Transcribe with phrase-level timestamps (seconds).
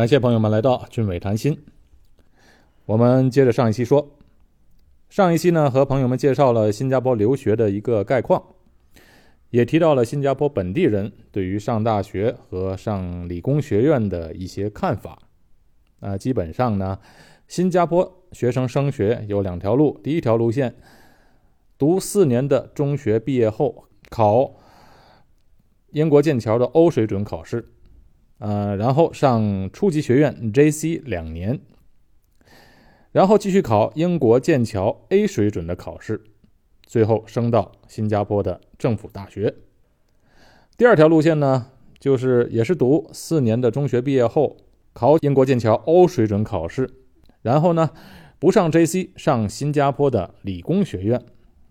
[0.00, 1.58] 感谢朋友们来到俊伟谈心。
[2.86, 4.16] 我们接着上一期说，
[5.10, 8.42] 上一期呢和朋友们介绍了新加坡留学的一个概况，
[9.50, 15.18] 也提到了新加坡本地人对于上大学和上理工学院的一些看法。
[15.98, 16.98] 啊，基本上呢，
[17.46, 20.76] 新加坡学生升学有两条路，第一条路线，
[21.76, 24.54] 读四年的中学毕业后考
[25.90, 27.68] 英国剑桥的 O 水准考试。
[28.40, 31.02] 呃，然后上初级学院 J.C.
[31.04, 31.60] 两年，
[33.12, 36.22] 然后继续考英国剑桥 A 水准的考试，
[36.82, 39.56] 最后升到新加坡的政府大学。
[40.78, 41.66] 第二条路线呢，
[41.98, 44.56] 就是也是读四年的中学毕业后
[44.94, 46.88] 考英国剑桥 O 水准考试，
[47.42, 47.90] 然后呢
[48.38, 49.10] 不上 J.C.
[49.16, 51.22] 上新加坡的理工学院，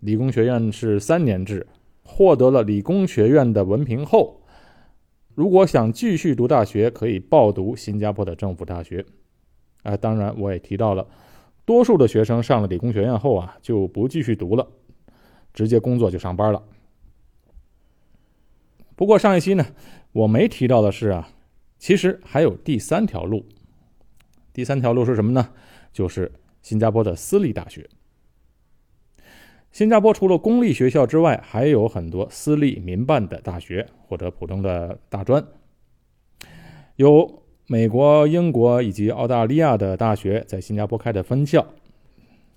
[0.01, 1.65] 理工学院是三年制，
[2.03, 4.38] 获得了理工学院的文凭后。
[5.39, 9.05] 如果想继续读大学，可以报读新加坡的政府大学。
[9.83, 11.07] 啊，当然我也提到了，
[11.63, 14.67] 多数的学生上了理工学院后啊，就不继续读了，
[15.53, 16.61] 直接工作就上班了。
[18.97, 19.65] 不过上一期呢，
[20.11, 21.29] 我没提到的是啊，
[21.77, 23.45] 其实还有第三条路。
[24.51, 25.51] 第三条路是什么呢？
[25.93, 26.29] 就是
[26.61, 27.89] 新加坡的私立大学。
[29.71, 35.45] 新加坡除了公立学校之外，还有很多私立民办的大学或者普通的大专。
[36.95, 41.65] 有美国、英国以及澳大利亚的大学在新加坡开的分校，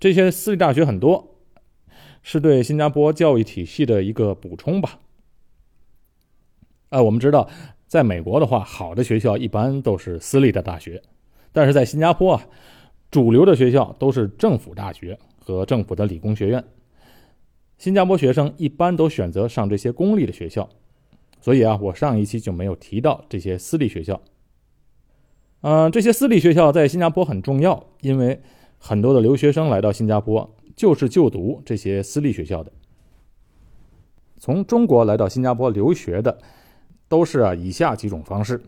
[0.00, 1.36] 这些私立大学很多，
[2.22, 4.98] 是对新加坡教育体系的一个补充吧。
[6.88, 7.48] 啊，我们知道，
[7.86, 11.02] 在美国的话，好的学校一般都是私立的大学，
[11.52, 12.46] 但是在新加坡啊，
[13.10, 16.64] 主流的学校都是政府大学和政府的理工学院。
[17.82, 20.68] 新加坡学生一般都选择上这些公立的学校，
[21.40, 24.22] 所以啊，我上一期就没有提到这些私立学校。
[25.62, 28.40] 嗯，这些私立学校在新加坡很重要，因为
[28.78, 32.70] 很多的留学生来到新加坡就是就读这些私立学校的。
[34.38, 36.38] 从中国来到新加坡留学的，
[37.08, 38.62] 都是啊以下几种方式。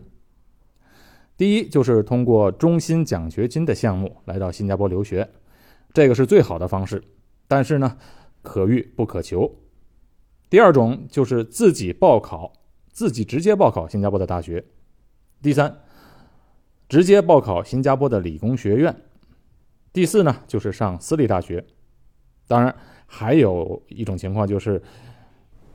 [1.37, 5.29] 第一，就是通过中薪奖学金的项目来到新加坡留学，
[5.93, 7.01] 这个是最好的方式，
[7.47, 7.97] 但是呢。
[8.45, 9.53] 可遇不可求。
[10.49, 12.53] 第二种就是自己报考，
[12.93, 14.63] 自己直接报考新加坡的大学。
[15.41, 15.81] 第三，
[16.87, 18.95] 直接报考新加坡的理工学院。
[19.91, 21.65] 第四呢，就是上私立大学。
[22.47, 22.73] 当然，
[23.05, 24.81] 还有一种情况就是，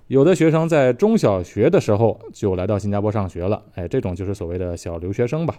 [0.07, 5.59] 有的学生在中小学的时候就来到新加坡上学了，哎，这种就是所谓的小留学生吧。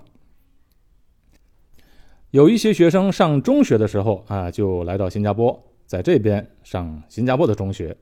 [2.32, 5.71] 有一些学生上中学的时候啊，就来到新加坡。
[5.92, 7.94] 在这边上新加坡的中学，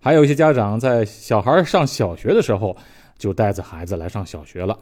[0.00, 2.76] 还有一些家长在小孩上小学的时候
[3.16, 4.76] 就带着孩子来上小学了。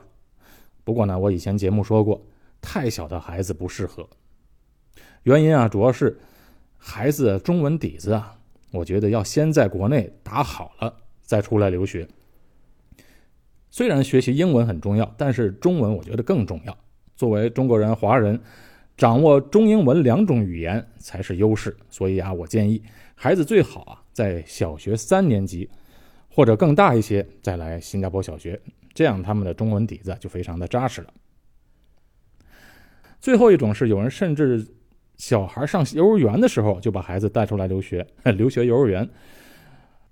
[0.82, 2.24] 不过呢，我以前节目说过，
[2.62, 4.08] 太小的孩子不适合。
[5.24, 6.18] 原因啊，主要是
[6.78, 8.38] 孩子中文底子啊，
[8.70, 12.08] 我觉得要先在国内打好了再出来留学。
[13.70, 16.74] 虽然学习英文很重要，但是中文我觉得更重要。
[17.14, 18.40] 作为中国人，华人。
[19.00, 22.82] 掌握中英文两种语言才是优势，所以啊，我建议
[23.14, 25.66] 孩子最好啊在小学三年级
[26.28, 28.60] 或者更大一些再来新加坡小学，
[28.92, 31.08] 这样他们的中文底子就非常的扎实了。
[33.22, 34.66] 最后一种是有人甚至
[35.16, 38.06] 小孩上幼儿园的时候就把孩子带出来留学，
[38.36, 39.08] 留学幼儿园。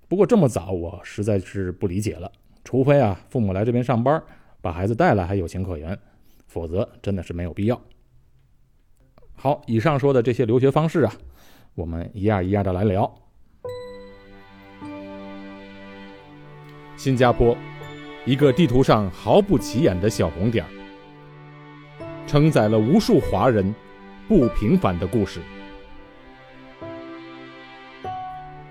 [0.09, 2.33] 不过这么早我实在是不理解了，
[2.65, 4.23] 除非啊父母来这边上班，
[4.63, 5.99] 把孩子带来还有情可原，
[6.47, 7.79] 否则真的是没有必要。
[9.41, 11.13] 好，以上说的这些留学方式啊，
[11.77, 13.09] 我们一样一样的来聊。
[16.97, 17.57] 新加坡，
[18.25, 20.69] 一个地图上毫不起眼的小红点儿，
[22.27, 23.73] 承载了无数华人
[24.27, 25.41] 不平凡的故事。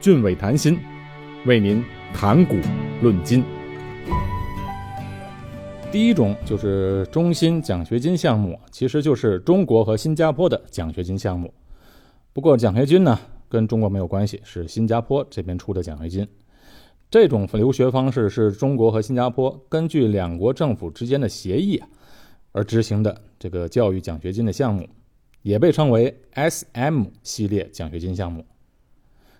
[0.01, 0.78] 俊伟谈心，
[1.45, 1.81] 为您
[2.13, 2.57] 谈古
[3.01, 3.41] 论今。
[5.90, 11.52] 第一种就是中心奖学金项目，其实就是中国和新加坡的奖学金项目。
[12.34, 13.17] 不过奖学金呢，
[13.47, 16.28] 跟中国没有关系，是新加坡这边出的奖学金。
[17.09, 21.82] 这种留学方式是中国和新加坡根据两国政府之间的协议
[22.52, 24.88] 而执行的这个教育奖学金的项目，
[25.41, 28.46] 也被称为 S.M 系列奖学金项目。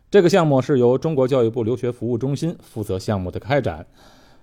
[0.10, 3.86] 这个项目是由中国教育部留学服务中心负责项目的开展，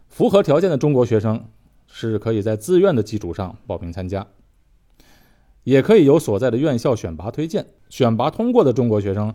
[0.07, 1.43] 符合条件的中国学生。
[1.97, 4.27] 是可以在自愿的基础上报名参加，
[5.63, 9.33] 也可以由所在的院校选拔推荐，选拔通过的中国学生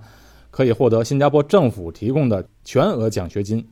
[0.51, 3.65] 可以获得新加坡政府提供的全额奖学金。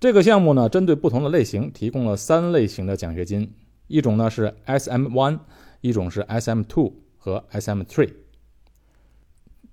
[0.00, 3.52] 这个项目呢，针对不同的类型提供了三类型的奖学金，
[3.86, 5.38] 一种呢是 SM One，
[5.80, 8.12] 一种是 SM Two 和 SM Three。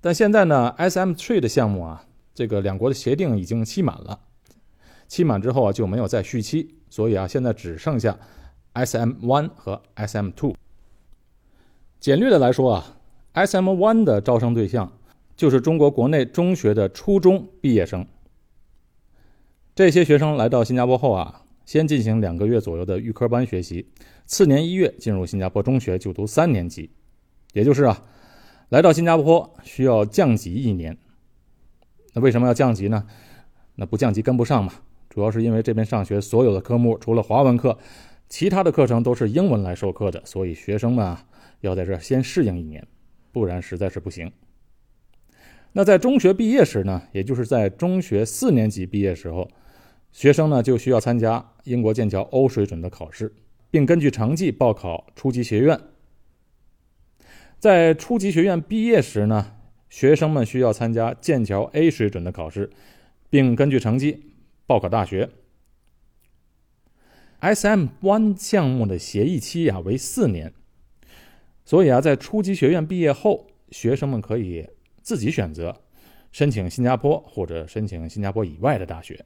[0.00, 4.20] 但现在呢，SM Three 的项目啊，这个两国的协定已经期满了，
[5.08, 8.16] 期满之后啊就没有再续期，所以啊现在只剩下
[8.72, 10.54] SM One 和 SM Two。
[11.98, 12.96] 简略的来说啊
[13.32, 14.92] ，SM One 的招生对象
[15.34, 18.06] 就是中国国内中学的初中毕业生。
[19.74, 23.88] 这些学生来到新加坡后啊，先进行两个月左右的预科班学习，
[24.24, 26.92] 次年一月进入新加坡中学就读三年级，
[27.54, 28.04] 也就是啊，
[28.68, 30.96] 来到新加坡需要降级一年。
[32.12, 33.04] 那为什么要降级呢？
[33.74, 34.74] 那不降级跟不上嘛。
[35.14, 37.78] 主要是因为这边上学所有的科目除了华文课，
[38.28, 41.24] 其他的课程都是英文来授课的，所以学生们啊
[41.60, 42.84] 要在这先适应一年，
[43.30, 44.32] 不然实在是不行。
[45.74, 49.48] 那在中学毕业时呢，也就是在中学四年级毕业时候。
[50.10, 53.32] 学生呢就需要参加英国剑桥 O 水准的考试，
[53.70, 55.80] 并根据成绩报考初级学院。
[57.58, 59.54] 在初级学院毕业时呢，
[59.88, 62.70] 学生们需要参加剑桥 A 水准的考试，
[63.30, 64.33] 并根据成绩
[64.66, 65.30] 报考大学。
[67.40, 70.54] SM One 项目的协议期呀为四年，
[71.64, 74.66] 所以啊，在初级学院毕业后，学生们可以
[75.02, 75.82] 自己选择
[76.32, 79.22] 申请新加坡或者申请新加坡以外的大学。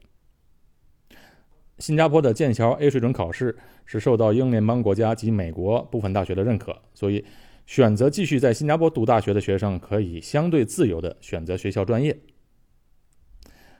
[1.77, 7.23] 新加坡的剑桥 A 水准考试是受到英联邦国家及美国部分大学的认可，所以
[7.65, 12.19] 选择继续在新加坡读大学的学生可以相对自由的选择学校专业，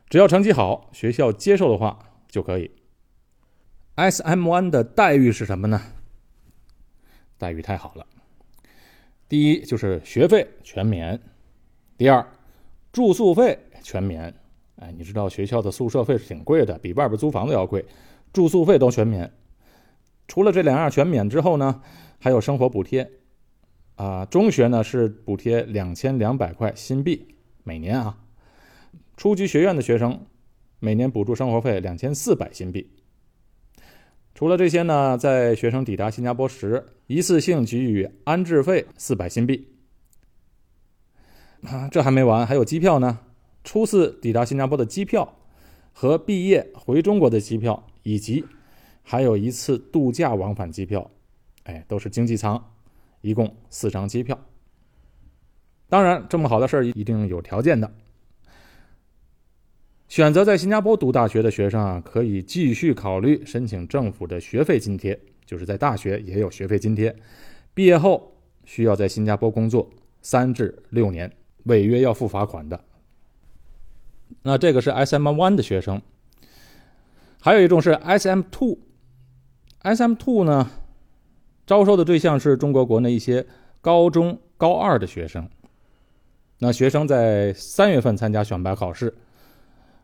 [0.10, 2.72] 只要成绩好，学校接受的话就可以。
[3.96, 5.82] SM One 的待遇是什么呢？
[7.38, 8.06] 待遇太好了，
[9.28, 11.22] 第一就是学费全免，
[11.98, 12.26] 第二
[12.92, 14.34] 住宿费全免。
[14.78, 17.86] 哎，你知道学校的宿舍费是挺贵的，比外边租房子要贵，
[18.34, 19.32] 住宿费都全免。
[20.28, 21.82] 除了这两样全免之后呢，
[22.20, 23.10] 还有生活补贴。
[23.96, 28.18] 啊，中学呢是补贴两千两百块新币每年啊，
[29.20, 30.26] 初级学院的学生
[30.80, 32.90] 每年补助生活费两千四百新币。
[34.34, 39.74] 除了这些呢，在学生抵达新加坡时，一次性给予安置费四百新币。
[41.64, 43.20] 啊，这还没完，还有机票呢。
[43.62, 45.38] 初次抵达新加坡的机票
[45.92, 48.46] 和毕业回中国的机票，以及
[49.04, 51.12] 还有一次度假往返机票，
[51.64, 52.72] 哎，都是经济舱，
[53.20, 54.40] 一共四张机票。
[55.90, 57.92] 当然，这么好的事儿一定有条件的。
[60.10, 67.16] 选择在新加坡读大学的学生啊，可以继续考虑申请政府的学费津贴，就是在大学也有学费津贴。
[67.76, 68.36] 毕业后
[68.66, 69.88] 需要在新加坡工作
[70.24, 71.32] 三至六年，
[71.66, 72.84] 违约要付罚款的。
[74.42, 76.02] 那这个是 SM One 的学生，
[77.40, 78.80] 还有一种是 SM Two。
[79.84, 80.72] SM Two 呢，
[81.68, 83.46] 招收的对象是中国国内一些
[83.80, 85.48] 高中高二的学生。
[86.58, 89.14] 那学生在三月份参加选拔考试，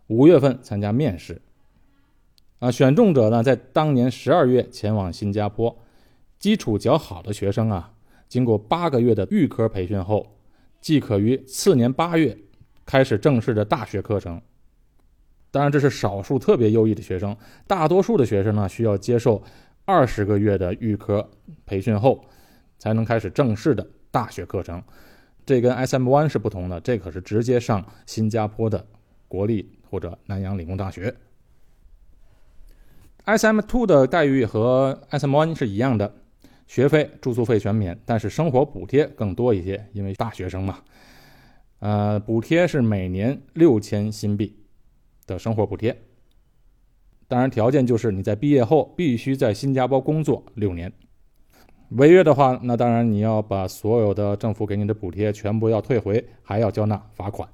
[0.08, 1.42] 五月份参加面试。
[2.60, 5.78] 啊，选中者呢，在当年十二月前往新加坡。
[6.40, 7.94] 基础较好的学生啊，
[8.28, 10.38] 经过八个月的预科培训后，
[10.80, 12.38] 即可于次年八月。
[12.88, 14.40] 开始正式的大学课程，
[15.50, 17.36] 当然这是少数特别优异的学生，
[17.66, 19.42] 大多数的学生呢需要接受
[19.86, 21.28] 二十个月的预科
[21.66, 22.24] 培训后，
[22.78, 24.84] 才能开始正式的大学课程。
[25.48, 28.86] 这跟 SM One 是不同的，这可是直接上新加坡的
[29.28, 31.16] 国立或者南洋理工大学。
[33.26, 36.14] SM Two 的待遇和 SM One 是一样的，
[36.68, 40.80] 学费、住宿费全免，但是生活补贴更多一些，因为大学生嘛。
[41.80, 44.56] 呃，补贴是每年六千新币
[45.26, 46.00] 的生活补贴，
[47.28, 50.94] 当然条件就是你在毕业后必须在新加坡工作六年，
[51.90, 57.50] 违约的话，那当然你要把所有的政府给你的补贴全部要退回，还要交纳罚款。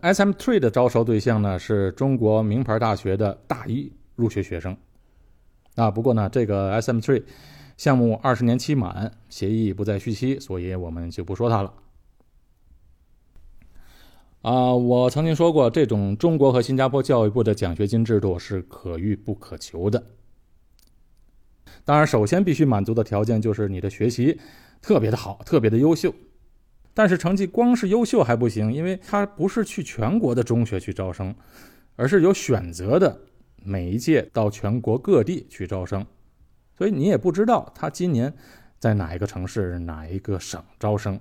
[0.00, 4.76] SM Three 的招收对象呢是中国名牌大学的大一入学学生，
[5.74, 7.24] 啊，不过呢这个 SM Three
[7.76, 11.74] 项目二十年期满，协议不再续期，所以我们就不说它了。
[14.42, 20.04] 啊，我曾经说过，这种中国和新加坡教育部的奖学金制度是可遇不可求的。
[21.84, 24.38] 当然，首先必须满足的条件就是你的学习
[24.80, 26.14] 特别的好，特别的优秀。
[26.98, 31.32] 但是成绩光是优秀还不行，因为它不是去全国的中学去招生，
[31.94, 33.16] 而是有选择的，
[33.62, 36.04] 每一届到全国各地去招生。
[36.76, 38.34] 所以你也不知道他今年
[38.80, 41.20] 在哪一个城市、哪一个省招生。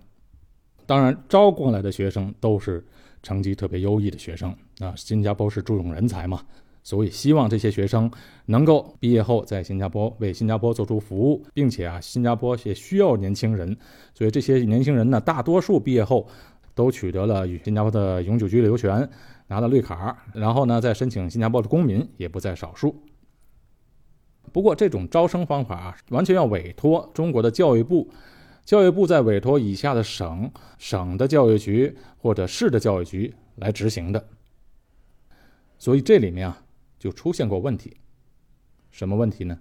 [0.88, 2.84] 当然，招过来的学生都是。
[3.24, 6.42] 成绩特别优异的学生啊，新加坡是注重人才嘛，
[6.88, 8.10] 所以希望这些学生
[8.46, 13.76] 能够毕业后在新加坡为新加坡做出服务，并且啊，新加坡也需要年轻人，
[14.14, 16.26] 所以这些年轻人呢，大多数毕业后
[16.74, 19.10] 都取得了与新加坡的永久居留权，
[19.48, 22.96] 拿到绿卡，然后呢再申请新加坡的公民也不在少数。
[24.54, 28.10] 不过这种招生方法啊完全要委托中国的教育部。
[28.64, 34.26] 教育部在委托以下的省、省的教育局或者市的教育局来执行的，
[35.78, 36.64] 所以这里面啊
[36.98, 37.98] 就出现过问题。
[38.92, 39.60] 什么问题呢？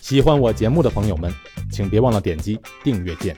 [0.00, 1.32] 喜欢我节目的朋友们，
[1.70, 3.34] 请别忘了点击订阅键。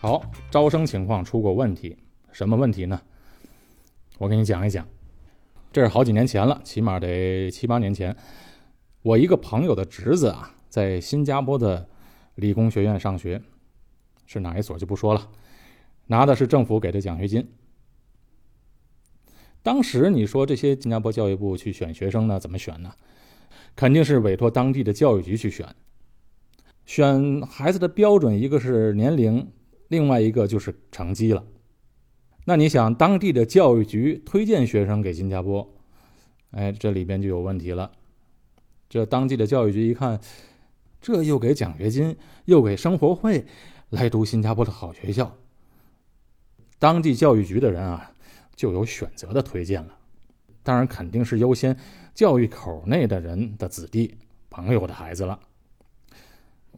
[0.00, 1.96] 好，招生情况出过问题，
[2.32, 3.00] 什么问题呢？
[4.18, 4.86] 我给你讲一讲。
[5.70, 8.16] 这是好几年前了，起码得七八年前，
[9.02, 10.54] 我一个朋友的侄子啊。
[10.68, 11.86] 在新加坡的
[12.36, 13.42] 理工学院上学，
[14.24, 15.28] 是哪一所就不说了，
[16.06, 17.46] 拿的是政府给的奖学金。
[19.62, 22.92] 当时你说这些新加坡教育部去选学生呢，怎么选呢？
[23.76, 25.66] 肯定是委托当地的教育局去选。
[26.84, 29.50] 选孩子的标准，一个是年龄，
[29.88, 31.44] 另外一个就是成绩了。
[32.44, 35.74] 那你想，当地的教育局推荐学生给新加坡，
[36.50, 37.92] 哎，这里边就有问题了。
[38.88, 40.20] 这当地的教育局一看。
[41.04, 43.44] 这又给奖学金，又给生活费，
[43.90, 45.36] 来读新加坡的好学校。
[46.78, 48.11] 当地教育局的人啊，
[48.62, 49.98] 就有选择的推荐了。
[50.62, 51.76] 当然，肯定是优先
[52.14, 54.16] 教育口内的人的子弟、
[54.50, 55.36] 朋友的孩子了。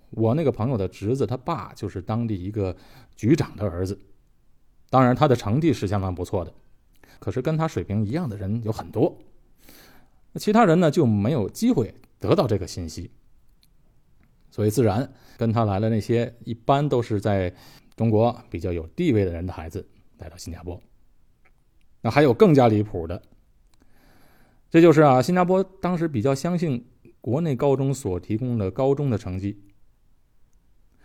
[0.09, 2.75] 我那个朋友的侄子，他爸就是当地一个
[3.15, 4.01] 局长的儿子。
[4.89, 6.55] 当然，他的成绩是相当不错的。
[7.19, 9.19] 可是跟他水平一样的人有很多，
[10.37, 13.11] 其他人呢就没有机会得到这个信息。
[14.51, 17.55] 所以，自然跟他来了那些一般都是在
[17.95, 19.87] 中国比较有地位的人的孩子
[20.17, 20.81] 来到新加坡。
[22.05, 23.23] 那还有更加离谱的，
[24.69, 26.87] 这就是啊，新加坡当时比较相信
[27.23, 29.59] 国内高中所提供的高中的成绩。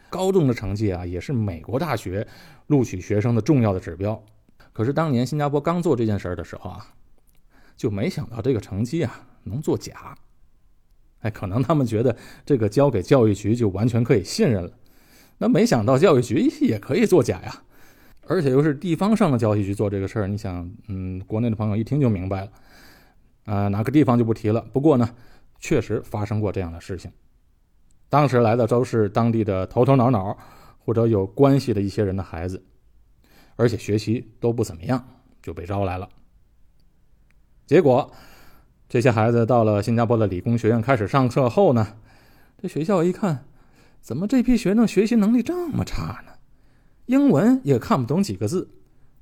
[0.09, 2.27] 高中的成绩啊，也是美国大学
[2.67, 4.21] 录取学生的重要的指标。
[4.73, 6.85] 可是当年新加坡刚做这件事儿的时候啊，
[7.77, 10.17] 就没想到这个成绩啊能作假。
[11.19, 12.13] 哎，可能他们觉得
[12.45, 14.71] 这个交给教育局就完全可以信任了，
[15.37, 17.63] 那没想到教育局也可以作假呀，
[18.29, 20.27] 而且又是地方上的教育局做这个事儿。
[20.27, 22.51] 你想，嗯，国内的朋友一听就明白了，
[23.45, 24.61] 啊，哪个地方就不提了。
[24.71, 25.09] 不过呢，
[25.59, 27.11] 确实发生过这样的事情。
[28.07, 30.37] 当时来的都是当地的头头脑脑
[30.77, 32.63] 或者有关系的一些人的孩子，
[33.55, 35.03] 而且学习都不怎么样，
[35.41, 36.07] 就被招来了。
[37.65, 38.11] 结果。
[38.91, 41.95] 这些孩子到了新加坡的理工学院开始上课后呢，
[42.59, 43.45] 这学校一看，
[44.01, 46.28] 怎么这批学生学习能力这么差呢？
[47.09, 48.69] 英文也看不懂几个字，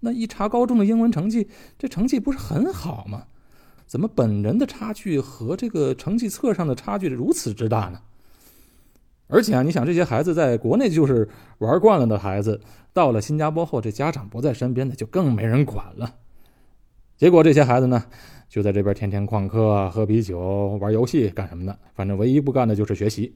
[0.02, 1.48] 那一查高中的英文成绩，
[1.80, 3.24] 这成绩不是很好吗？
[3.86, 8.02] 怎么本人的差距和这个成绩册上的差距如此之大呢？
[9.28, 11.30] 而且啊，你想这些孩子在国内就是
[11.60, 12.60] 玩惯了的孩子，
[12.92, 16.14] 到了新加坡后，这家长不在身边的就更没人管了。
[17.16, 18.04] 结果这些孩子呢？
[18.50, 21.80] 就在这边天天旷课、喝啤酒、玩游戏干什么的？
[21.96, 23.34] 反正唯一不干的就是学习。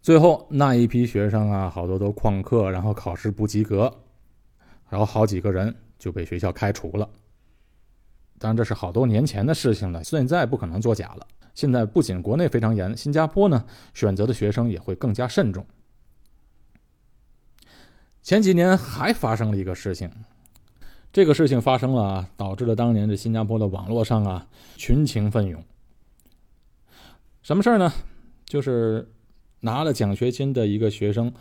[0.00, 3.92] 最后那一批学生啊，好多都旷课，然后考试不及格，
[4.88, 7.08] 然后好几个人就被学校开除了。
[8.38, 11.26] 当然这是好多年前的事情了，现在不可能作假了。
[11.54, 15.66] 现在不仅国内非常严，新加坡呢选择的学生也会更加慎重。
[18.22, 20.08] 前几年还发生了一个事情。
[21.10, 25.60] 这个事情发生了啊，导致了当年这新加坡的网络上啊群情奋涌。
[27.42, 27.92] 什么事儿呢？
[28.44, 29.10] 就是
[29.60, 31.32] 拿了奖学金的一个学生，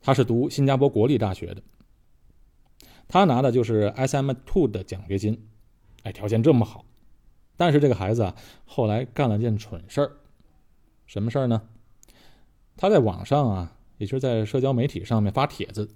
[0.00, 1.62] 他是读新加坡国立大学的，
[3.08, 5.46] 他拿的就是 SM Two 的奖学金，
[6.02, 6.84] 哎，条件这么好。
[7.56, 10.12] 但是这个孩子啊，后来干了件蠢事儿，
[11.06, 11.62] 什么事儿呢？
[12.76, 15.90] 他在网上啊，也就是在社交媒体上面发帖子，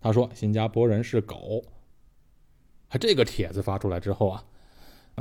[0.00, 1.64] 他说新加坡人是狗。
[2.88, 4.44] 他这个帖子发出来之后，啊，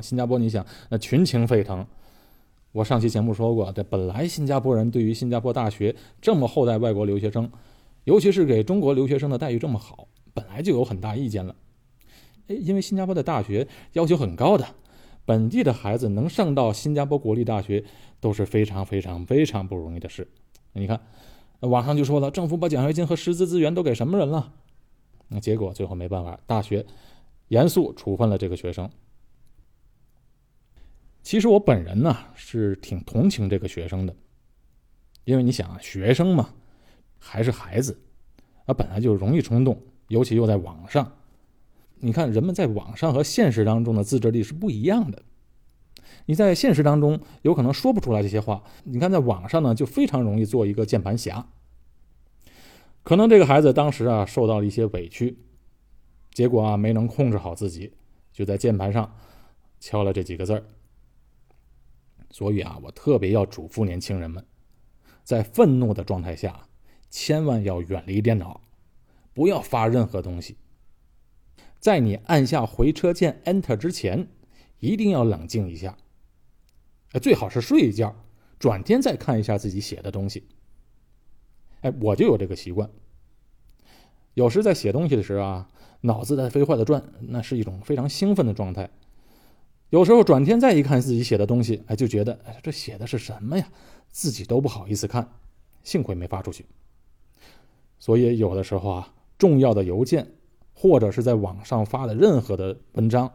[0.01, 1.86] 新加坡你想那群情沸腾。
[2.77, 7.50] 我上期节目说过，这本来新加坡人对于新加坡大学这么厚待外国留学生，
[8.03, 11.55] 尤其是给中国留学生的待遇这么好，本来就有很大意见了。
[12.50, 14.63] 哎，因为新加坡的大学要求很高的，
[15.25, 17.84] 本地的孩子能上到新加坡国立大学
[18.19, 20.27] 都是非常非常非常不容易的事。
[20.74, 21.01] 你看，
[21.62, 24.53] 网上就说了，政府把奖学金和师资资源都给什么人了？
[25.29, 26.86] 那结果最后没办法，大学。
[27.48, 28.88] 严肃处分了这个学生。
[31.27, 34.15] 其实我本人呢是挺同情这个学生的，
[35.25, 36.53] 因为你想啊，学生嘛，
[37.19, 38.00] 还是孩子，
[38.65, 41.17] 啊本来就容易冲动，尤其又在网上，
[41.96, 45.22] 你看人们在网上和现实当中的自制力是不一样的。
[46.27, 51.46] 你在现实当中有可能说不出来这些话，你看在网上呢就非常容易做一个键盘侠。
[53.03, 55.38] 可能这个孩子当时啊受到了一些委屈，
[56.31, 57.91] 结果啊没能控制好自己，
[58.31, 59.13] 就在键盘上
[59.81, 60.63] 敲了这几个字儿。
[62.29, 64.46] 所以啊，我特别要嘱咐年轻人们，
[65.24, 66.67] 在愤怒的状态下，
[67.10, 68.62] 千万要远离电脑，
[69.34, 70.57] 不要发任何东西。
[71.79, 74.27] 在你按下回车键 Enter 之前，
[74.79, 75.98] 一定要冷静一下。
[77.22, 78.15] 最好是睡一觉，
[78.60, 80.48] 转天再看一下自己写的东西。
[81.81, 82.89] 哎，我就有这个习惯。
[84.34, 85.69] 有时在写东西的时候啊，
[86.01, 88.89] 脑子在飞快的转，那是一种非常兴奋的状态。
[89.89, 93.70] 有时候转天再一看自己写的东西，哎，就觉得哎，这写的是什么呀？
[94.10, 95.29] 自己都不好意思看，
[95.84, 96.65] 幸亏没发出去。
[98.00, 100.27] 所以有的时候啊，重要的邮件
[100.74, 103.32] 或者是在网上发的任何的文章，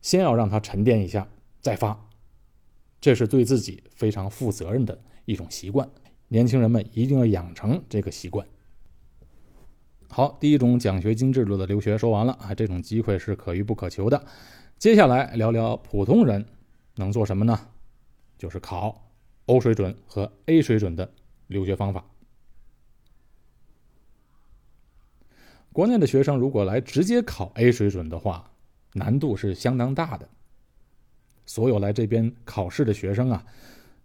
[0.00, 1.28] 先要让它沉淀一下
[1.60, 2.08] 再发。
[3.00, 5.88] 这是对自己非常负责任的一种习惯，
[6.28, 8.46] 年轻人们一定要养成这个习惯。
[10.08, 14.24] 好，第一种奖学金制度的留学说完了啊，这种机会是可遇不可求的。
[14.78, 16.46] 接下来聊聊普通人
[16.94, 17.58] 能做什么呢？
[18.38, 19.10] 就是考
[19.46, 21.10] O 水准和 A 水准的
[21.48, 22.04] 留学方法。
[25.72, 28.52] 国内的学生如果来直接考 A 水准的话，
[28.92, 30.28] 难度是相当大的。
[31.44, 33.44] 所有来这边考试的学生啊，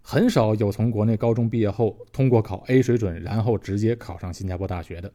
[0.02, 5.12] 很少有从国内高中毕业后通过考 A 水准，然后直接考上新加坡大学的。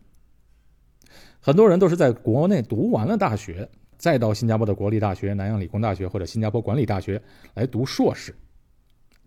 [1.41, 3.69] 很多人都是在国内读完了大学，
[3.99, 7.21] 再到新加坡的国立大学、南洋理工大学或者新加坡管理大学
[7.53, 8.33] 来读硕士，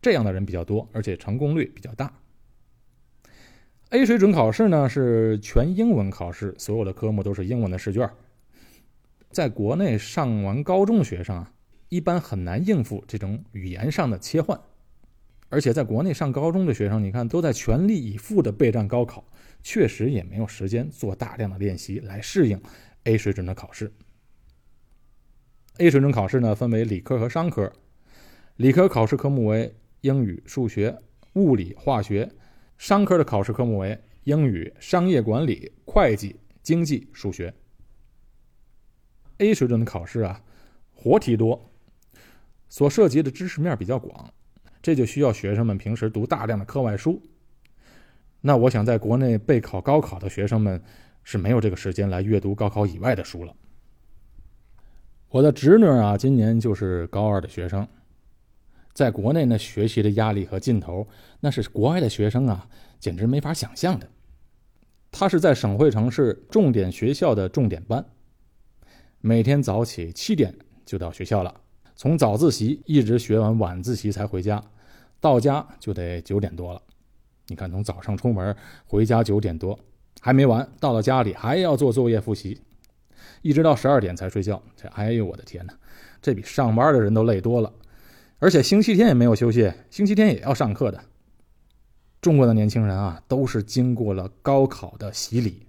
[0.00, 2.12] 这样的人比较多，而且成功率比较大。
[3.91, 8.11] A 水准考试呢是全英文考试，所有的科目都是英文的试卷。
[9.31, 11.52] 在国内上完高中的学生啊。
[11.88, 14.59] 一般很难应付这种语言上的切换，
[15.50, 19.23] 而且在国内上高中的学生，你看都在全力以赴的备战高考，
[19.63, 22.58] 确实也没有时间做大量的练习来适应
[23.04, 23.93] A 水准的考试。
[25.78, 27.73] A 水准考试呢，分为理科和商科，
[28.56, 30.97] 理科考试科目为英语、数学、
[31.32, 32.28] 物理、化学；
[32.76, 37.54] 商科的考试科目为英语、商业管理、会计、经济、数学。
[39.39, 40.43] A 水准的考试啊，
[40.95, 41.71] 活题多。
[42.69, 44.32] 所涉及的知识面比较广，
[44.82, 47.21] 这就需要学生们平时读大量的课外书。
[48.43, 50.82] 那我想，在国内备考高考的学生们
[51.25, 53.54] 是没有这个时间来阅读高考以外的书了。
[55.32, 57.88] 我的侄女啊，今年就是高二的学生，
[58.92, 61.08] 在国内那学习的压力和劲头，
[61.40, 62.68] 那是国外的学生啊，
[63.00, 64.06] 简直没法想象的。
[65.10, 68.04] 她是在省会城市重点学校的重点班，
[69.23, 71.62] 每天早起七点就到学校了。
[71.97, 74.62] 从早自习一直学完晚自习才回家，
[75.18, 76.82] 到家就得九点多了。
[77.47, 79.78] 你看，从早上出门回家九点多
[80.21, 82.60] 还没完，到了家里还要做作业复习，
[83.43, 84.63] 一直到十二点才睡觉。
[84.76, 85.75] 这，哎呦我的天哪，
[86.21, 87.73] 这比上班的人都累多了。
[88.39, 91.00] 而且星期天也没有休息，星期天也要上课的。
[92.21, 95.67] 中国的年轻人啊，都是经过了高考的洗礼，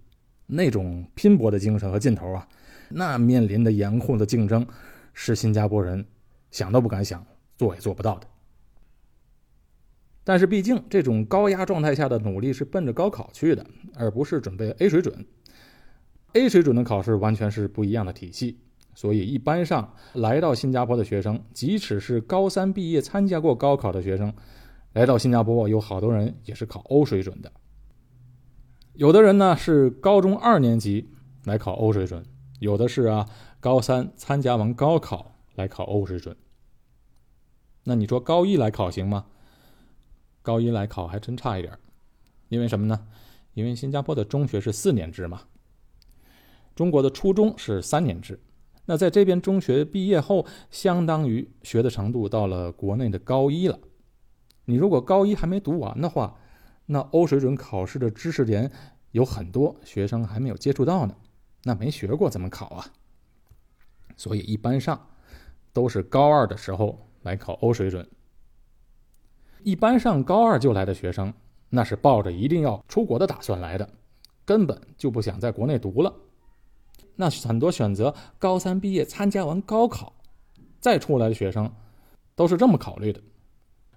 [0.48, 2.48] 那种拼搏的精神和劲头啊，
[2.89, 4.66] 那面临的严酷的竞争，
[5.13, 6.06] 是新加坡人。
[6.52, 7.26] 想都不敢想，
[7.58, 8.28] 做也做不到的。
[10.24, 15.26] 但是毕竟这种高压状态下的努力是奔着高考去的，而不是准备 A 水准。
[16.34, 18.60] A 水准的考试完全是不一样的体系，
[18.96, 24.34] 所以一般上来到新加坡的学生，即使是高三毕业参加过高考的学生，
[24.93, 27.52] 来到新加坡有好多人也是考 O 水准的。
[28.93, 31.10] 有的人呢是高中二年级
[31.46, 32.24] 来考 O 水准，
[32.60, 33.28] 有的是啊
[33.60, 36.36] 高三参加完高考来考 O 水准。
[37.84, 39.26] 那你说高一来考行吗？
[40.41, 41.78] 高一来考还真差一点
[42.50, 43.08] 因为什么呢？
[43.54, 45.41] 因为新加坡的中学是四年制嘛，
[46.76, 48.40] 中国的初中是三年制。
[48.86, 53.80] 那在这边中学毕业后，相当于学的程度到了国内的高一了。
[54.66, 56.36] 你如果高一还没读完的话，
[56.86, 58.72] 那欧水准考试的知识点
[59.12, 61.16] 有很多学生还没有接触到呢，
[61.64, 62.86] 那没学过怎么考啊？
[64.18, 65.08] 所以一般上
[65.72, 67.10] 都是高二的时候。
[67.24, 68.06] 来考欧水准，
[69.64, 71.34] 一般上高二就来的学生，
[71.70, 73.90] 那是抱着一定要出国的打算来的，
[74.44, 76.14] 根本就不想在国内读了。
[77.15, 80.13] 那很多选择高三毕业参加完高考
[80.80, 81.71] 再出来的学生，
[82.36, 83.21] 都是这么考虑的：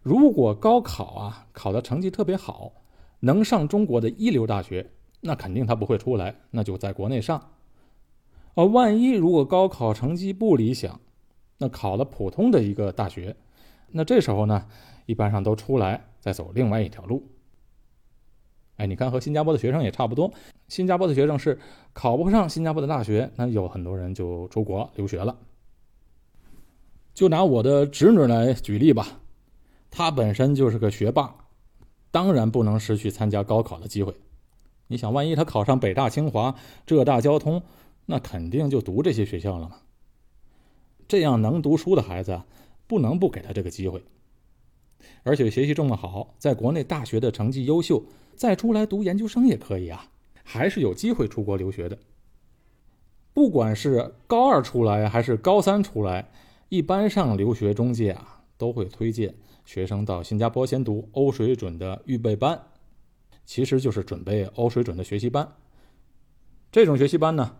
[0.03, 2.73] 如果高考啊考的成绩特别好，
[3.21, 7.51] 能上中国的一流大学，那肯定他不会出来，那就在国内上。
[8.55, 11.01] 而万一如果高考成绩不理想，
[11.59, 13.35] 那考了普通的一个大学，
[13.89, 14.67] 那这时候呢，
[15.07, 17.23] 一般上都出来再走另外一条路。
[18.77, 20.33] 哎，你看和新加坡的学生也差不多，
[20.69, 21.59] 新加坡的学生是
[21.93, 25.37] 考不上新加坡的大学，那有很多人就出国留学了。
[27.15, 29.21] 就拿我的侄女来举例吧，
[29.91, 31.35] 她本身就是个学霸，
[32.11, 34.15] 当然不能失去参加高考的机会。
[34.87, 37.63] 你想，万一她考上北大、清华、浙大、交通，
[38.05, 39.77] 那肯定就读这些学校了嘛。
[41.09, 42.43] 这样能读书的孩子，
[42.87, 44.05] 不能不给他这个机会。
[45.23, 48.03] 而且学习这么好，在国内大学的成绩优秀，
[48.37, 50.07] 再出来读研究生也可以啊，
[50.45, 51.99] 还是有机会出国留学的。
[53.33, 56.31] 不管是高二出来还是高三出来，
[56.69, 62.61] 一般上留学中介啊都会推荐学生到新加坡先读欧水准的预备班，
[63.45, 65.53] 其实就是准备欧水准的学习班。
[66.73, 67.57] 这种学习班呢，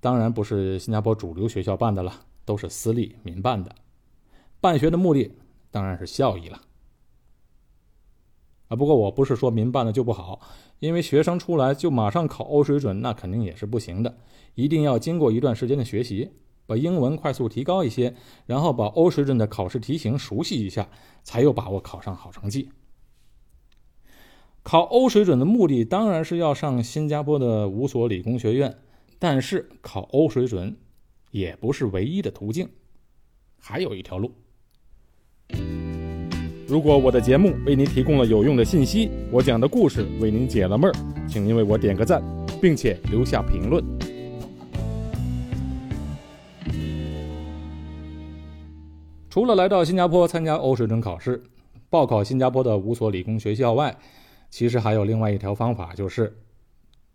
[0.00, 2.12] 当然不是新加坡主流学校办的了，
[2.44, 3.74] 都是私立民办的。
[4.60, 5.32] 办学的目的
[5.70, 6.60] 当然是效益了。
[8.68, 10.40] 啊，不过我不是说民办的就不好，
[10.78, 14.18] 因为学生出来就马上考欧水准，那肯定也是不行的。
[14.54, 16.30] 一定要经过一段时间的学习，
[16.66, 18.14] 把英文快速提高一些，
[18.46, 20.88] 然后把欧水准的考试题型熟悉一下，
[21.22, 22.68] 才有把握考上好成绩。
[24.62, 28.76] 考欧水准的目的当然是要上新加坡的五所理工学院，
[29.18, 30.76] 但是考欧水准
[31.30, 32.68] 也不是唯一的途径，
[33.56, 34.34] 还有一条路。
[36.68, 40.94] 如果我的节目为您提供了有用的信息，我讲的故事为您解了闷儿，
[41.26, 42.22] 请您为我点个赞，
[42.60, 43.82] 并且留下评论。
[49.30, 51.42] 除了来到新加坡参加欧水准考试，
[51.88, 53.96] 报考新加坡的五所理工学校外，
[54.50, 56.36] 其实还有另外一条方法，就是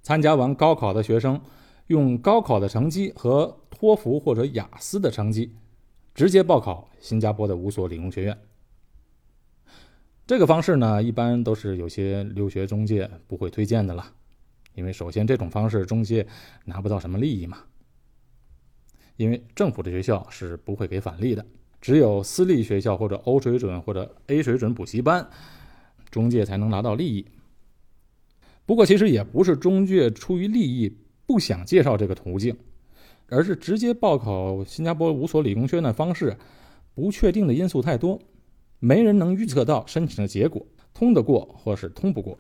[0.02, 1.40] 参加完高考的学生
[1.86, 5.52] 用高考的成绩和托福或者雅思的成绩，
[6.16, 8.36] 直接报考新加坡的五所理工学院。
[10.26, 14.06] 这个方式呢，一般都是有些留学中介不会推荐的了，
[14.74, 16.26] 因为首先这种方式中介
[16.64, 17.58] 拿不到什么利益嘛，
[19.18, 21.46] 因为政府的学校是不会给返利的，
[21.82, 25.28] 只有私立学校或者欧水准或者 A 水准补习班，
[26.10, 27.26] 中介才能拿到利益。
[28.66, 32.56] 不过其实也不是中介出于利益不想介绍这个途径，
[33.28, 36.38] 而是直接报考新加坡五所理工学院的方式，
[36.96, 38.18] 不确定的因素太多。
[38.86, 42.38] 没人能预测到申请的结果，通得过或是通不过。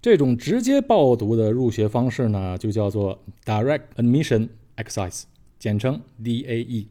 [0.00, 5.24] 这种直接报读的入学方式呢，就叫做 Direct Admission Exercise，
[5.58, 6.86] 简称 DAE。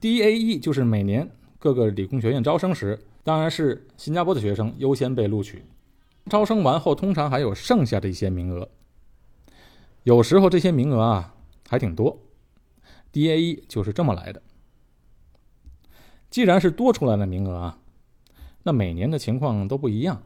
[0.00, 5.62] DAE 就是每年各个理工学院招生时，当然是新加坡的学生优先被录取。
[6.28, 8.68] 招生完后，通常还有剩下的一些名额，
[10.02, 11.36] 有时候这些名额啊
[11.68, 12.18] 还挺多。
[13.12, 14.42] DAE 就是这么来的。
[16.36, 17.78] 既然是多出来的名额啊，
[18.64, 20.22] 那每年的情况都不一样，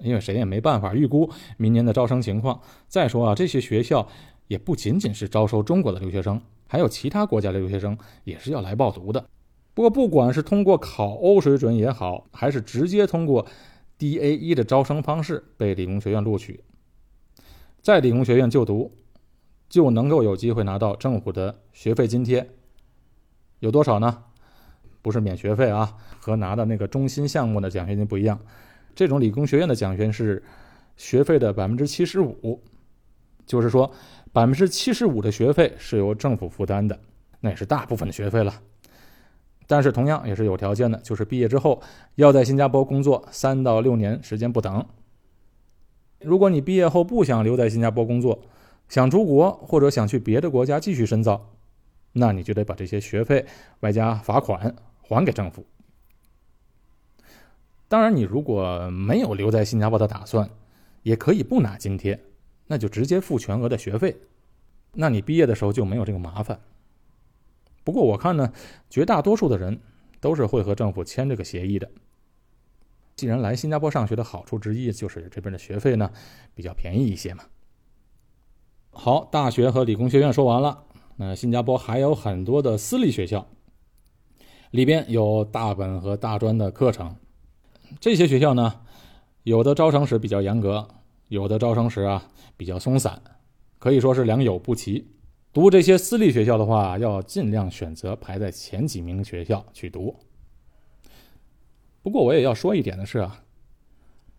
[0.00, 2.60] 因为谁也没办法预估明年的招生情况。
[2.88, 4.06] 再说啊，这些学校
[4.48, 9.24] 也不仅仅是招收中国的留学生，还有其他国家的留学生也是要来报读的。
[9.72, 13.46] 不过，不管是通过考欧水准也好，还是直接通过
[13.98, 16.62] DAE 的招生方式被理工学院录取，
[17.80, 18.92] 在理工学院就读，
[19.70, 22.46] 就能够有机会拿到政府的学费津贴，
[23.60, 24.24] 有多少呢？
[25.06, 28.36] 不是免学费啊，和拿的那个中心项目的奖学金不一样。
[28.92, 30.42] 这种理工学院的奖学金是
[30.96, 32.60] 学费的百分之七十五，
[33.46, 33.88] 就是说
[34.32, 36.98] 百分之七十五的学费是由政府负担的，
[37.38, 38.52] 那也是大部分的学费了。
[39.68, 41.80] 但是同样也是有条件的，就是毕业之后
[42.16, 44.84] 要在新加坡工作三到六年时间不等。
[46.20, 48.42] 如果你毕业后不想留在新加坡工作，
[48.88, 51.52] 想出国或者想去别的国家继续深造，
[52.12, 53.46] 那你就得把这些学费
[53.78, 54.74] 外加罚款。
[55.08, 55.64] 还给政府。
[57.88, 60.50] 当然，你如果没有留在新加坡的打算，
[61.02, 62.20] 也可以不拿津贴，
[62.66, 64.16] 那就直接付全额的学费。
[64.92, 66.58] 那你毕业的时候就没有这个麻烦。
[67.84, 68.52] 不过我看呢，
[68.90, 69.78] 绝大多数的人
[70.18, 71.88] 都是会和政府签这个协议的。
[73.14, 76.10] 既然来新加坡上学的好处之一就是这边的学费呢
[76.54, 77.44] 比较便宜一些嘛。
[78.90, 80.84] 好，大学和理工学院说完了，
[81.16, 83.48] 那新加坡还有很多的私立学校。
[84.76, 87.16] 里边有大本和大专的课程，
[87.98, 88.80] 这些学校呢，
[89.42, 90.86] 有的招生时比较严格，
[91.28, 93.22] 有的招生时啊比较松散，
[93.78, 95.08] 可以说是良莠不齐。
[95.50, 100.14] 读这些私立学校的话，要尽量选择排在前几名学校去读。
[102.02, 103.42] 不过我也要说一点的是啊，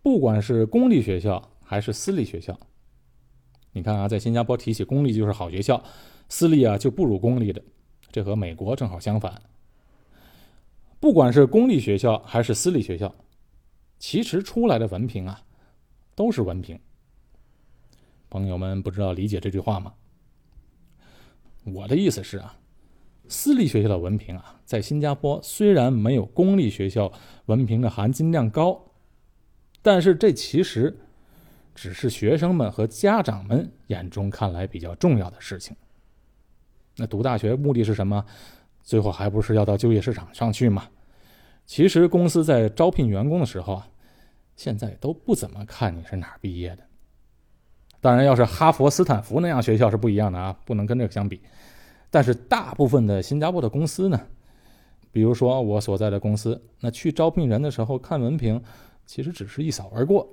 [0.02, 2.56] 不管是公立学校还是私立学校，
[3.72, 5.82] 你看啊，在新加坡提起公立就是好学校，
[6.28, 7.60] 私立啊就不如公立的，
[8.12, 9.42] 这和美国正好相反。
[11.00, 13.14] 不管是公立学校还是私立学校，
[13.98, 15.40] 其实出来的文凭啊
[16.14, 16.78] 都是文凭。
[18.28, 19.94] 朋友们不知道理解这句话吗？
[21.64, 22.58] 我的意思是啊，
[23.28, 27.12] 私立学校的文凭啊，在新加坡虽然没有公立学校
[27.46, 28.92] 文凭的含金量高，
[29.82, 30.98] 但是这其实
[31.74, 35.76] 只是学生们和家长们眼中看来比较重要的事情。
[36.96, 38.24] 那读大学目的是什么？
[38.88, 40.88] 最后还不是要到就业市场上去吗？
[41.66, 43.86] 其实公司在招聘员工的时候啊，
[44.56, 46.82] 现在都不怎么看你是哪儿毕业的。
[48.00, 51.42] 当然，要是哈佛、斯坦福那样学校是不一样的啊，不能跟这个相比。
[52.08, 54.18] 但是大部分的新加坡的公司呢，
[55.12, 58.58] 比如说我所在的公司，那去招聘人的时候看文凭，
[59.04, 60.26] 其实只是一扫而过。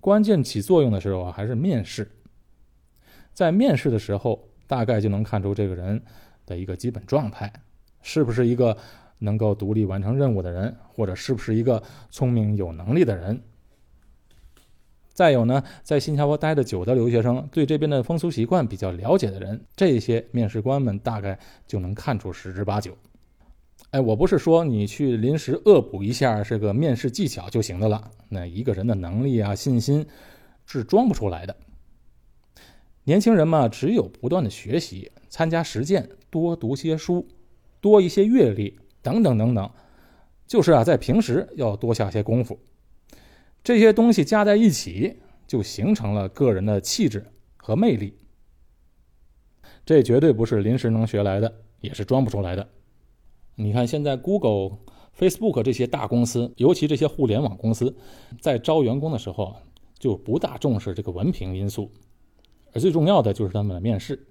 [0.00, 2.10] 关键起作用的时候啊，还是面试。
[3.34, 6.02] 在面试的时候，大概就能看出这个人
[6.46, 7.52] 的一个基本状态，
[8.02, 8.76] 是不是一个
[9.18, 13.42] 能够独立完成任务的人，或者是不是一个聪明有能力的人。
[15.12, 22.96] 再有呢，在新加坡待的久的留学生，对这边的风俗习惯比较了解的人，这些面试官们大概就能看出十之八九。
[23.90, 30.06] 哎，我不是说你去临时恶补一下这个面试技巧就行的了，那一个人的能力啊、信心
[30.64, 31.54] 是装不出来的。
[33.04, 37.26] 年轻人嘛，只有不断的学习、参加实践、多读些书、
[37.80, 39.70] 多一些阅历等等等等，
[40.46, 42.58] 就是啊，在平时要多下些功夫。
[43.62, 48.14] 这些东西加在一起，就形成了个人的气质和魅力。
[49.84, 52.68] 这绝对不是临时能学来的，也是装不出来的。
[53.56, 54.78] 你看，现在 Google、
[55.18, 57.94] Facebook 这些大公司，尤其这些互联网公司，
[58.40, 59.56] 在招员工的时候，
[59.98, 61.90] 就不大重视这个文凭因素，
[62.72, 64.26] 而最重要的就是他们的面试。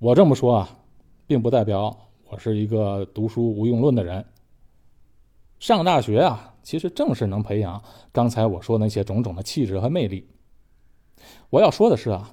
[0.00, 0.78] 我这么说啊，
[1.26, 1.96] 并不代表
[2.30, 4.24] 我是一个读书无用论的人。
[5.58, 7.82] 上大学啊，其实正是能培养
[8.12, 10.28] 刚才我说那些种种的气质和魅力。
[11.50, 12.32] 我要说的是啊，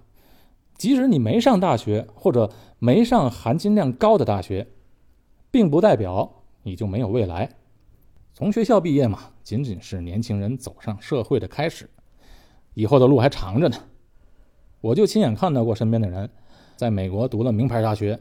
[0.77, 4.67] 即使你没上大学或者没上含金量高的大学，
[5.49, 7.49] 并不代表你就没有未来。
[8.35, 11.89] 从学校毕业嘛，仅仅是年轻人走上社会的开始，
[12.75, 13.77] 以后的路还长着呢。
[14.81, 16.29] 我就亲眼看到过身边的人，
[16.75, 18.19] 在美国读了名牌大学，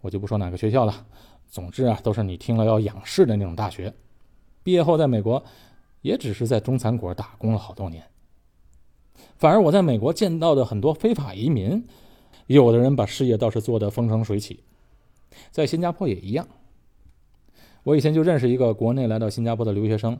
[0.00, 1.06] 我就不说哪个学校了。
[1.48, 3.94] 总之啊，都是你听了要仰视的那种大学。
[4.62, 5.44] 毕业后，在美国，
[6.02, 8.02] 也只是在中餐馆打工了好多年。
[9.36, 11.84] 反而我在美国见到的很多非法移民，
[12.46, 14.60] 有的人把事业倒是做得风生水起。
[15.50, 16.48] 在新加坡也一样。
[17.82, 20.18] 我以前就认识一个国内来到新加坡的留学生，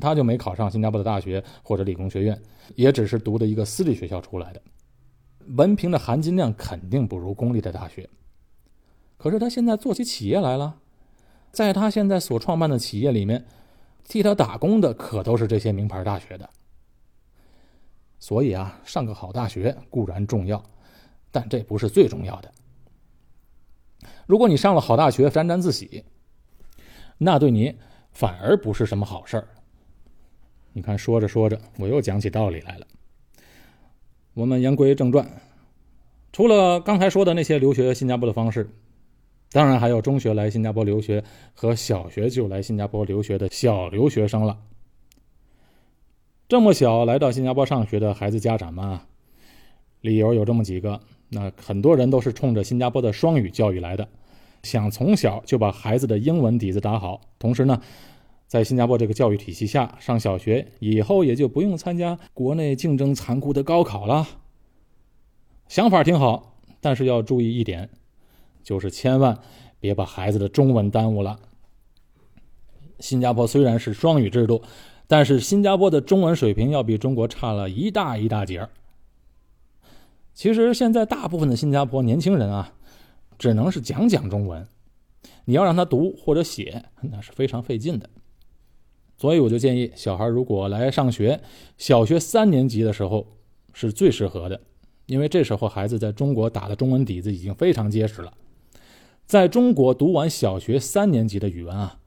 [0.00, 2.40] 他就没考上新加坡的大学或者理工学院，
[2.74, 4.62] 也只是读的一个私立学校出来的，
[5.46, 8.08] 文凭的含金量肯定不如公立的大学。
[9.18, 10.76] 可是他现在做起企业来了。
[11.52, 13.44] 在他现在所创办的企业里面，
[14.04, 16.48] 替他打工的可都是这些名牌大学的。
[18.20, 20.62] 所以啊，上个好大学固然重要，
[21.32, 22.52] 但这不是最重要的。
[24.26, 26.04] 如果你上了好大学沾沾自喜，
[27.18, 27.76] 那对你
[28.12, 29.48] 反而不是什么好事儿。
[30.72, 32.86] 你看，说着说着，我又讲起道理来了。
[34.40, 35.28] 我们言归正传，
[36.32, 38.70] 除了刚才说的那些留学新加坡的方式。
[39.52, 41.22] 当然还有中学来新加坡留学
[41.52, 44.56] 和小学就来新加坡留学的小留学生了。
[46.48, 48.98] 这么小来到新加坡上学的孩子家长们，
[50.00, 50.98] 理由有这么几个：
[51.28, 54.08] 那很多人都是冲着新加坡的双语教育来的，
[54.62, 57.78] 想从小就把孩子的英文底子打好，同时呢，
[58.50, 64.26] 在新加坡这个教育体系下上小学以后也就不用参加国内竞争残酷的高考了。
[65.68, 67.88] 想法挺好，但是要注意一点。
[68.64, 69.38] 就是千万
[69.78, 71.38] 别把孩子的中文耽误了。
[72.98, 74.60] 新加坡虽然是双语制度，
[75.06, 78.70] 但是新加坡的中文水平要比中国差了一大一大截儿。
[80.34, 82.72] 其实现在大部分的新加坡年轻人啊，
[83.38, 84.66] 只能是讲讲中文，
[85.44, 88.10] 你要让他读或者写，那是非常费劲的。
[89.20, 91.38] 所以我就建议，小孩如果来上学，
[91.76, 93.26] 小学三年级的时候
[93.74, 94.58] 是最适合的，
[95.04, 98.32] 因为这时候孩子在中国打的中文底子已经非常结实了。
[99.26, 101.98] 在中国读完小学三年级的语文啊，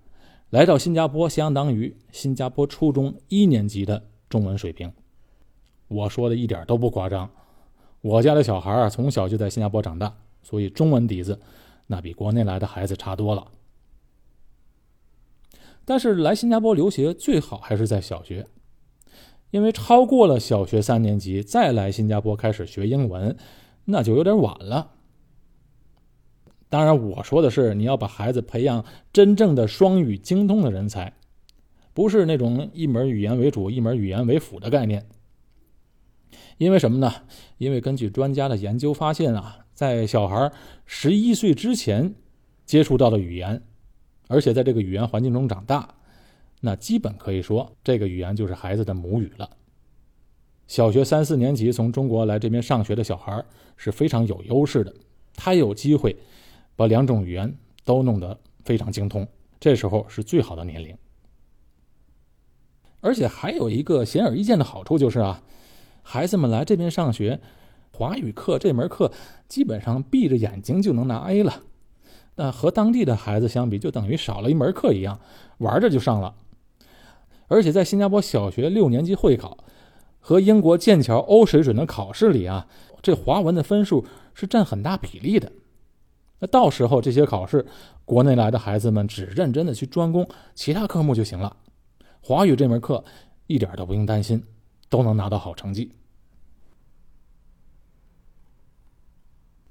[0.49, 4.91] 来到新加坡相当于新加坡初中一年级的中文水平。
[5.89, 7.29] 我说的一点都不夸张。
[8.01, 11.39] 我家的小孩啊，从小就在新加坡长大，所以中文底子
[11.85, 13.45] 那比国内来的孩子差多了。
[15.85, 18.47] 但是来新加坡留学最好还是在小学，
[19.51, 23.35] 因为超过了小学三年级再来新加坡开始学英文，
[23.85, 24.91] 那就有点晚了。
[26.69, 31.13] 当然，我说的是你要把孩子培养真正的双语精通的人才，
[31.93, 35.05] 不是那种一门语言为主、一门语言为辅的概念。
[36.57, 37.13] 因为什么呢？
[37.59, 40.51] 因为根据专家的研究发现啊，在小孩
[40.85, 42.15] 十一岁之前
[42.65, 43.61] 接触到的语言，
[44.33, 45.87] 而且在这个语言环境中长大。
[46.59, 49.47] 那基本可以说，这个语言就是孩子的母语了。
[50.65, 53.43] 小学三四年级从中国来这边上学的小孩
[53.77, 54.91] 是非常有优势的，
[55.35, 56.17] 他有机会
[56.75, 59.27] 把两种语言都弄得非常精通，
[59.59, 60.97] 这时候是最好的年龄。
[63.01, 65.43] 而且还有一个显而易见的好处就是啊，
[66.01, 67.41] 孩子们来这边上学，
[67.91, 69.11] 华语课这门课
[69.49, 71.61] 基本上闭着眼睛就能拿 A 了，
[72.35, 75.19] 那和当地的孩子相比，就等于少了一门课一样，
[75.59, 76.35] 玩着就上了。
[77.47, 79.57] 而且在新加坡小学六年级会考
[80.19, 82.67] 和英国剑桥欧水准的考试里啊，
[83.01, 85.51] 这华文的分数是占很大比例的。
[86.39, 87.65] 那到时候这些考试，
[88.03, 91.55] 国内来的孩子们只认真的去专攻其他科目就行了，
[92.21, 93.03] 华语这门课
[93.47, 94.43] 一点都不用担心，
[94.89, 95.91] 都能拿到好成绩。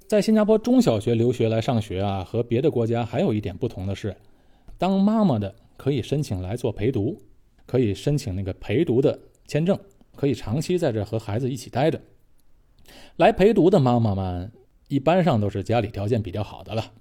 [0.07, 4.15] 在新加坡中小学留学来上学啊，和别的国家还有一点不同的是，
[4.77, 7.19] 当妈妈的可以申请来做陪读。
[7.65, 9.79] 可以申请那个陪读的签证，
[10.17, 11.99] 可以长期在这和孩子一起待着。
[13.15, 14.51] 来陪读的妈妈们
[14.89, 16.91] 一般上都是家里条件比较好的了。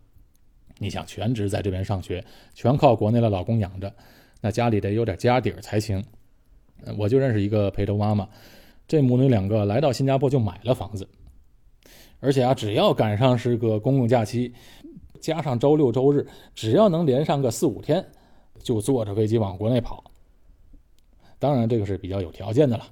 [0.79, 3.93] 你想全职在这边上学，全靠国内的老公养着，
[4.41, 6.03] 那家里得有点家底儿才行。
[6.97, 8.27] 我就认识一个陪读妈妈，
[8.87, 11.07] 这母女两个来到新加坡就买了房子，
[12.23, 14.55] 而且啊，只要赶上是个公共假期，
[15.21, 18.07] 加上周六周日，只要能连上个四五天，
[18.63, 20.05] 就坐着飞机往国内跑。
[21.41, 22.87] 当然，这个是比较有条件的了。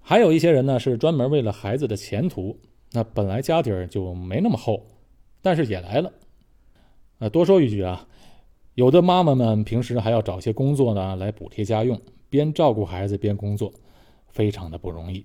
[0.00, 2.58] 还有一些人呢，是专门为了孩子的前途，
[2.90, 4.84] 那本来家底儿就没那么厚，
[5.40, 6.12] 但是也来了。
[7.20, 8.04] 呃，多说一句啊，
[8.74, 11.96] 有的妈妈们平时还要找些工作呢来补贴家用，
[12.28, 13.72] 边照顾孩子边工作，
[14.26, 15.24] 非常的不容易。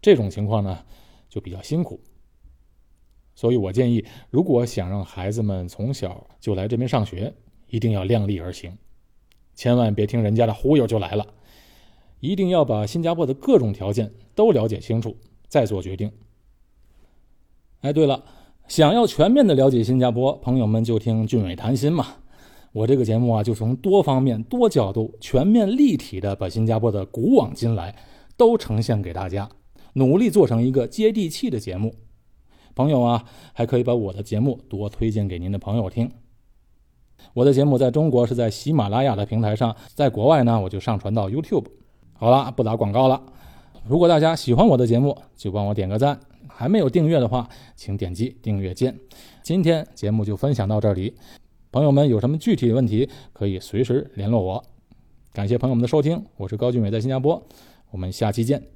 [0.00, 0.84] 这种情况呢，
[1.32, 1.98] 就比较辛苦。
[3.34, 7.32] 所以我建议，如果想让孩子们从小就来这边上学，
[7.68, 8.76] 一定要量力而行。
[9.54, 11.26] 千万别听人家的忽悠就来了，
[12.20, 15.16] 一定要把新加坡的各种条件都了解清楚，
[15.48, 16.12] 再做决定。
[17.80, 18.22] 哎，对了，
[18.68, 22.16] 想要全面的了解新加坡，朋友们就听俊伟谈心嘛。
[22.72, 27.96] 我这个节目啊，就从多方面、多角度、全面立体的把新加坡的古往今来
[28.36, 29.48] 都呈现给大家，
[29.94, 31.94] 努力做成一个接地气的节目。
[32.74, 36.10] 朋友啊，还可以把我的节目多推荐给您的朋友听。
[37.34, 41.66] 我的节目在中国是在喜马拉雅的平台上，在国外呢，我就上传到 YouTube。
[42.14, 43.22] 好了，不打广告了。
[43.86, 46.18] 如果大家喜欢我的节目，就帮我点个赞。
[46.48, 48.98] 还没有订阅的话，请点击订阅键。
[49.42, 51.14] 今天节目就分享到这里，
[51.70, 54.64] 朋友们有什么具体的问题，可以随时联络我。
[55.32, 57.42] 感谢朋友们的收听，我是高俊伟，在新加坡，
[57.90, 58.71] 我们下期见。